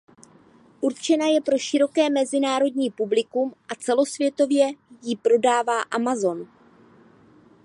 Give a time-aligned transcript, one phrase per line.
[0.81, 4.67] Určena je pro široké mezinárodní publikum a celosvětově
[5.01, 6.47] ji prodává Amazon.